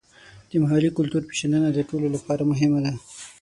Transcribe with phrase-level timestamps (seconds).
[0.49, 2.93] د محلي کلتور پیژندنه د ټولو لپاره مهمه ده.